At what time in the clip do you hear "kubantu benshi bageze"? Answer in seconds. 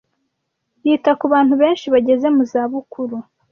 1.19-2.27